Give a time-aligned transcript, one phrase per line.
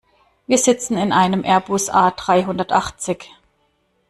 [0.47, 3.29] Wir sitzen in einem Airbus A-dreihundertachtzig.